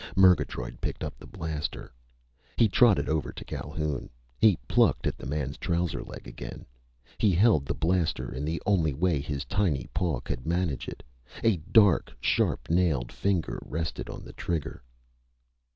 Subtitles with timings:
[0.15, 1.93] Murgatroyd picked up the blaster.
[2.57, 4.09] He trotted over to Calhoun.
[4.39, 6.65] He plucked at the man's trouser leg again.
[7.19, 11.03] He held the blaster in the only way his tiny paw could manage it.
[11.43, 14.81] A dark, sharp nailed finger rested on the trigger.